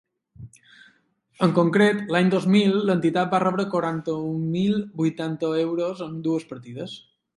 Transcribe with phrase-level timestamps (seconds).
[1.47, 6.99] En concret, l’any dos mil l’entitat va rebre quaranta-un mil vuitanta euros en dues partides.